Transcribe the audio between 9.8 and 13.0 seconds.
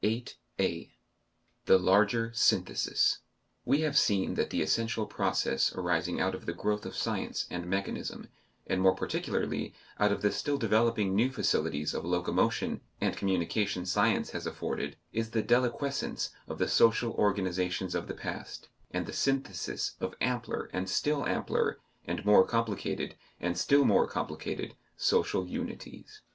out of the still developing new facilities of locomotion